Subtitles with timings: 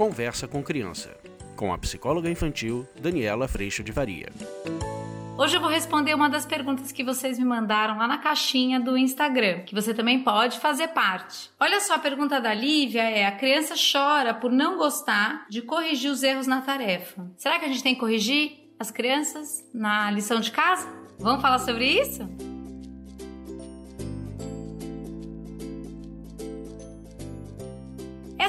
[0.00, 1.14] Conversa com Criança,
[1.54, 4.32] com a psicóloga infantil Daniela Freixo de Varia.
[5.36, 8.96] Hoje eu vou responder uma das perguntas que vocês me mandaram lá na caixinha do
[8.96, 11.50] Instagram, que você também pode fazer parte.
[11.60, 16.10] Olha só, a pergunta da Lívia é: a criança chora por não gostar de corrigir
[16.10, 17.30] os erros na tarefa.
[17.36, 20.88] Será que a gente tem que corrigir as crianças na lição de casa?
[21.18, 22.26] Vamos falar sobre isso?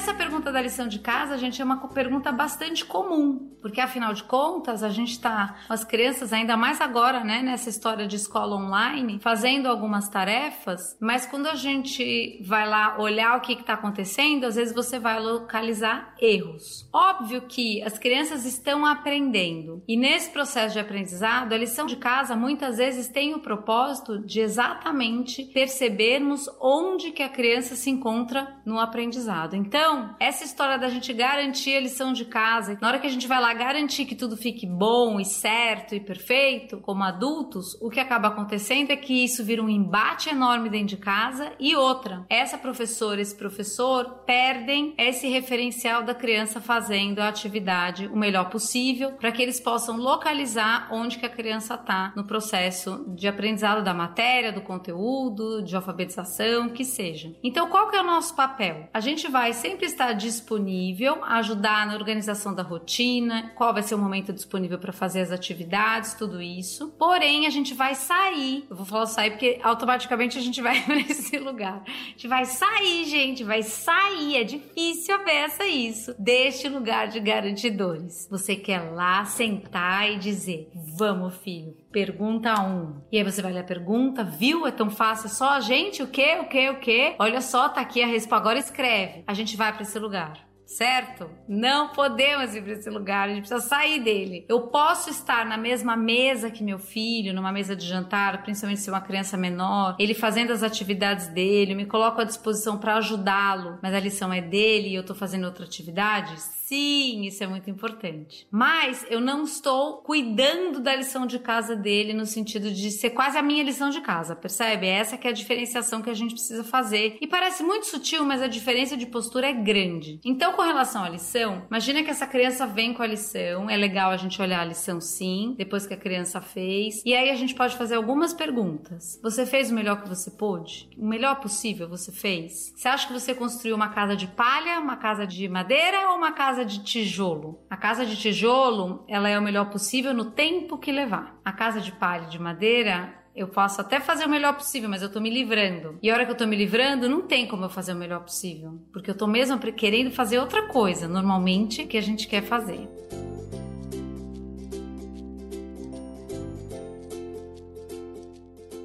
[0.01, 4.23] Essa pergunta da lição de casa, gente, é uma pergunta bastante comum, porque afinal de
[4.23, 9.19] contas, a gente está as crianças, ainda mais agora, né, nessa história de escola online,
[9.21, 14.55] fazendo algumas tarefas, mas quando a gente vai lá olhar o que está acontecendo, às
[14.55, 16.89] vezes você vai localizar erros.
[16.91, 22.35] Óbvio que as crianças estão aprendendo, e nesse processo de aprendizado, a lição de casa
[22.35, 28.79] muitas vezes tem o propósito de exatamente percebermos onde que a criança se encontra no
[28.79, 29.55] aprendizado.
[29.55, 33.09] Então, então, essa história da gente garantir a lição de casa, na hora que a
[33.09, 37.89] gente vai lá garantir que tudo fique bom e certo e perfeito, como adultos, o
[37.89, 42.25] que acaba acontecendo é que isso vira um embate enorme dentro de casa e outra,
[42.29, 49.11] essa professora, esse professor perdem esse referencial da criança fazendo a atividade o melhor possível
[49.19, 53.93] para que eles possam localizar onde que a criança está no processo de aprendizado da
[53.93, 57.35] matéria, do conteúdo, de alfabetização, que seja.
[57.43, 58.87] Então, qual que é o nosso papel?
[58.93, 63.95] A gente vai ser sempre estar disponível, ajudar na organização da rotina, qual vai ser
[63.95, 66.89] o momento disponível para fazer as atividades, tudo isso.
[66.99, 70.99] Porém, a gente vai sair, eu vou falar sair porque automaticamente a gente vai para
[70.99, 71.83] esse lugar.
[71.85, 74.37] A gente vai sair, gente, vai sair.
[74.37, 78.27] É difícil a beça isso, deste lugar de garantidores.
[78.29, 83.01] Você quer lá sentar e dizer: Vamos, filho, pergunta um.
[83.11, 84.67] E aí você vai ler a pergunta, viu?
[84.67, 87.15] É tão fácil, é só a gente, o quê, o quê, o quê?
[87.17, 88.35] Olha só, tá aqui a resposta.
[88.35, 89.23] Agora escreve.
[89.27, 91.29] A gente vai para esse lugar certo?
[91.47, 94.45] Não podemos ir para esse lugar, a gente precisa sair dele.
[94.47, 98.89] Eu posso estar na mesma mesa que meu filho, numa mesa de jantar, principalmente se
[98.89, 102.95] é uma criança menor, ele fazendo as atividades dele, eu me coloco à disposição para
[102.95, 106.39] ajudá-lo, mas a lição é dele e eu estou fazendo outra atividade?
[106.71, 108.47] Sim, isso é muito importante.
[108.49, 113.37] Mas eu não estou cuidando da lição de casa dele no sentido de ser quase
[113.37, 114.87] a minha lição de casa, percebe?
[114.87, 117.17] Essa que é a diferenciação que a gente precisa fazer.
[117.19, 120.21] E parece muito sutil, mas a diferença de postura é grande.
[120.23, 124.11] Então, com relação à lição, imagina que essa criança vem com a lição, é legal
[124.11, 127.55] a gente olhar a lição sim, depois que a criança fez, e aí a gente
[127.55, 129.19] pode fazer algumas perguntas.
[129.23, 130.87] Você fez o melhor que você pôde?
[130.95, 132.71] O melhor possível você fez?
[132.75, 136.31] Você acha que você construiu uma casa de palha, uma casa de madeira ou uma
[136.31, 137.65] casa de tijolo.
[137.67, 141.39] A casa de tijolo, ela é o melhor possível no tempo que levar.
[141.43, 145.11] A casa de palha de madeira, eu posso até fazer o melhor possível, mas eu
[145.11, 145.97] tô me livrando.
[146.01, 148.21] E a hora que eu tô me livrando, não tem como eu fazer o melhor
[148.21, 148.79] possível.
[148.91, 152.87] Porque eu tô mesmo querendo fazer outra coisa, normalmente, que a gente quer fazer.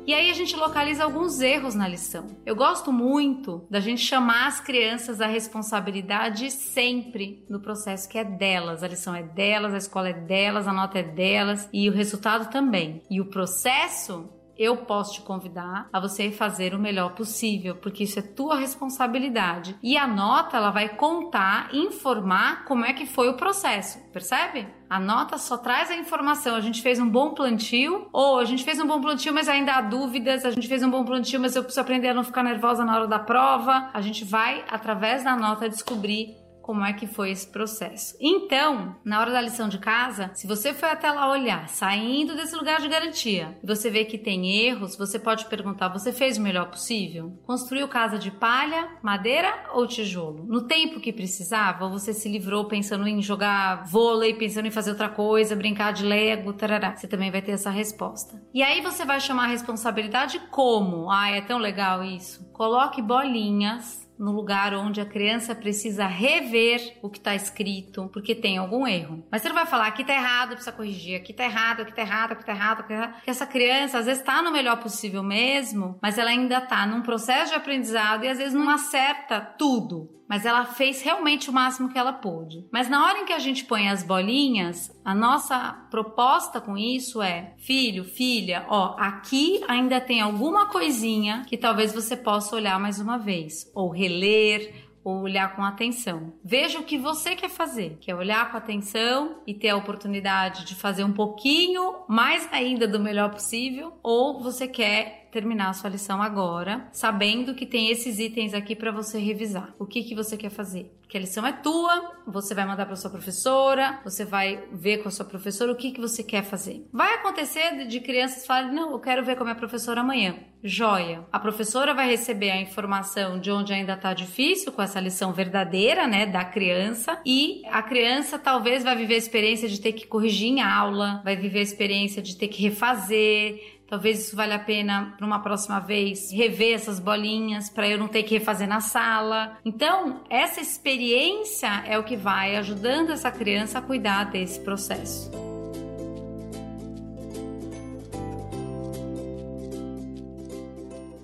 [0.06, 2.28] E aí a gente localiza alguns erros na lição.
[2.46, 8.22] Eu gosto muito da gente chamar as crianças à responsabilidade sempre no processo que é
[8.22, 8.84] delas.
[8.84, 12.48] A lição é delas, a escola é delas, a nota é delas e o resultado
[12.52, 13.02] também.
[13.10, 18.18] E o processo eu posso te convidar a você fazer o melhor possível, porque isso
[18.18, 19.76] é tua responsabilidade.
[19.82, 24.66] E a nota ela vai contar, informar como é que foi o processo, percebe?
[24.88, 26.54] A nota só traz a informação.
[26.54, 29.72] A gente fez um bom plantio, ou a gente fez um bom plantio, mas ainda
[29.72, 30.44] há dúvidas.
[30.44, 32.94] A gente fez um bom plantio, mas eu preciso aprender a não ficar nervosa na
[32.94, 33.90] hora da prova.
[33.92, 38.16] A gente vai, através da nota, descobrir como é que foi esse processo.
[38.20, 42.56] Então, na hora da lição de casa, se você foi até lá olhar, saindo desse
[42.56, 46.42] lugar de garantia, e você vê que tem erros, você pode perguntar: você fez o
[46.42, 47.38] melhor possível?
[47.46, 50.44] Construiu casa de palha, madeira ou tijolo?
[50.48, 55.08] No tempo que precisava, você se livrou pensando em jogar vôlei, pensando em fazer outra
[55.08, 56.96] coisa, brincar de Lego, tarará.
[56.96, 58.42] Você também vai ter essa resposta.
[58.52, 61.12] E aí você vai chamar a responsabilidade como?
[61.12, 62.44] Ah, é tão legal isso.
[62.52, 68.58] Coloque bolinhas no lugar onde a criança precisa rever o que está escrito, porque tem
[68.58, 69.24] algum erro.
[69.30, 72.02] Mas você não vai falar aqui está errado, precisa corrigir, aqui está errado, aqui está
[72.02, 73.12] errado, aqui está errado, aqui tá errado.
[73.14, 77.02] Porque essa criança às vezes está no melhor possível mesmo, mas ela ainda está num
[77.02, 81.88] processo de aprendizado e às vezes não acerta tudo mas ela fez realmente o máximo
[81.88, 82.66] que ela pôde.
[82.72, 87.22] Mas na hora em que a gente põe as bolinhas, a nossa proposta com isso
[87.22, 93.00] é: filho, filha, ó, aqui ainda tem alguma coisinha que talvez você possa olhar mais
[93.00, 96.32] uma vez, ou reler, ou olhar com atenção.
[96.44, 100.64] Veja o que você quer fazer, que é olhar com atenção e ter a oportunidade
[100.64, 105.90] de fazer um pouquinho mais ainda do melhor possível, ou você quer terminar a sua
[105.90, 109.74] lição agora, sabendo que tem esses itens aqui para você revisar.
[109.78, 110.90] O que que você quer fazer?
[111.08, 115.08] que a lição é tua, você vai mandar para sua professora, você vai ver com
[115.08, 116.86] a sua professora o que, que você quer fazer.
[116.92, 120.36] Vai acontecer de crianças falarem: não, eu quero ver com a minha professora amanhã.
[120.64, 121.24] Joia.
[121.30, 126.08] A professora vai receber a informação de onde ainda está difícil com essa lição verdadeira,
[126.08, 130.48] né, da criança, e a criança talvez vai viver a experiência de ter que corrigir
[130.48, 135.14] em aula, vai viver a experiência de ter que refazer, Talvez isso valha a pena
[135.16, 139.58] para uma próxima vez rever essas bolinhas para eu não ter que refazer na sala.
[139.64, 145.30] Então, essa experiência é o que vai ajudando essa criança a cuidar desse processo.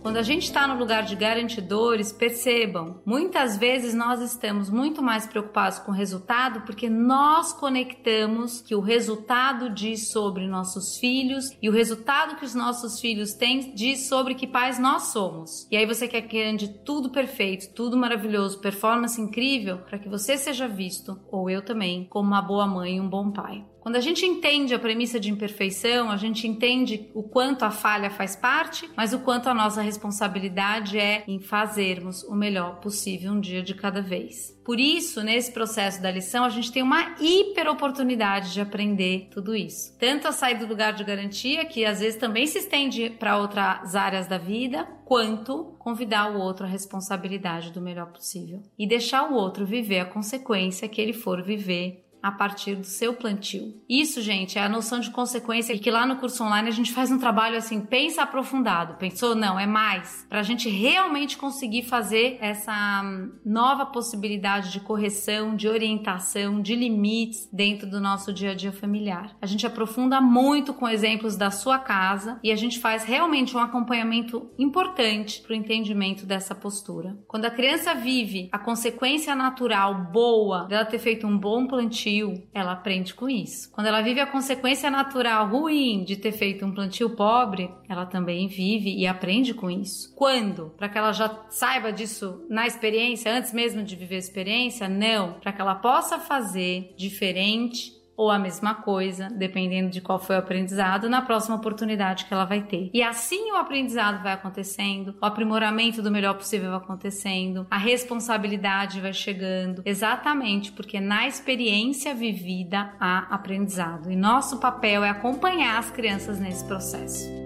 [0.02, 5.28] Quando a gente está no lugar de garantidores, percebam, muitas vezes nós estamos muito mais
[5.28, 11.68] preocupados com o resultado porque nós conectamos que o resultado diz sobre nossos filhos e
[11.68, 15.68] o resultado que os nossos filhos têm diz sobre que pais nós somos.
[15.70, 20.36] E aí você quer que ande tudo perfeito, tudo maravilhoso, performance incrível para que você
[20.36, 23.64] seja visto, ou eu também, como uma boa mãe e um bom pai.
[23.82, 28.10] Quando a gente entende a premissa de imperfeição, a gente entende o quanto a falha
[28.10, 33.40] faz parte, mas o quanto a nossa responsabilidade é em fazermos o melhor possível um
[33.40, 34.56] dia de cada vez.
[34.64, 39.52] Por isso, nesse processo da lição, a gente tem uma hiper oportunidade de aprender tudo
[39.52, 39.98] isso.
[39.98, 43.96] Tanto a sair do lugar de garantia, que às vezes também se estende para outras
[43.96, 49.34] áreas da vida, quanto convidar o outro à responsabilidade do melhor possível e deixar o
[49.34, 53.74] outro viver a consequência que ele for viver a partir do seu plantio.
[53.88, 57.10] Isso, gente, é a noção de consequência que lá no curso online a gente faz
[57.10, 58.94] um trabalho assim, pensa aprofundado.
[58.94, 59.34] Pensou?
[59.34, 60.24] Não, é mais.
[60.28, 66.76] Para a gente realmente conseguir fazer essa hum, nova possibilidade de correção, de orientação, de
[66.76, 69.36] limites dentro do nosso dia a dia familiar.
[69.40, 73.60] A gente aprofunda muito com exemplos da sua casa e a gente faz realmente um
[73.60, 77.16] acompanhamento importante para o entendimento dessa postura.
[77.26, 82.42] Quando a criança vive a consequência natural boa dela ter feito um bom plantio, plantio,
[82.52, 83.70] ela aprende com isso.
[83.72, 88.48] Quando ela vive a consequência natural ruim de ter feito um plantio pobre, ela também
[88.48, 90.14] vive e aprende com isso.
[90.14, 90.72] Quando?
[90.76, 94.88] Para que ela já saiba disso na experiência, antes mesmo de viver a experiência?
[94.88, 95.34] Não.
[95.34, 100.38] Para que ela possa fazer diferente ou a mesma coisa, dependendo de qual foi o
[100.38, 102.90] aprendizado, na próxima oportunidade que ela vai ter.
[102.92, 109.00] E assim o aprendizado vai acontecendo, o aprimoramento do melhor possível vai acontecendo, a responsabilidade
[109.00, 114.10] vai chegando, exatamente porque na experiência vivida há aprendizado.
[114.10, 117.41] E nosso papel é acompanhar as crianças nesse processo.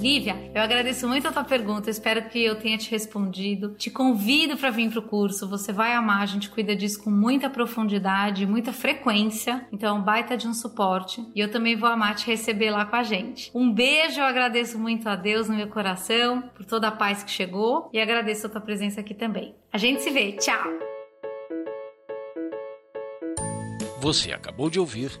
[0.00, 3.74] Lívia, eu agradeço muito a tua pergunta, espero que eu tenha te respondido.
[3.74, 7.50] Te convido para vir pro curso, você vai amar, a gente cuida disso com muita
[7.50, 11.22] profundidade, muita frequência, então baita de um suporte.
[11.34, 13.50] E eu também vou amar te receber lá com a gente.
[13.54, 17.30] Um beijo, eu agradeço muito a Deus no meu coração por toda a paz que
[17.30, 19.54] chegou e agradeço a tua presença aqui também.
[19.70, 20.64] A gente se vê, tchau!
[24.00, 25.20] Você acabou de ouvir